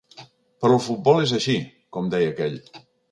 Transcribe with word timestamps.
Però 0.63 0.77
el 0.77 0.81
futbol 0.85 1.21
és 1.25 1.33
així, 1.39 1.55
com 1.99 2.09
deia 2.15 2.33
aquell. 2.33 2.57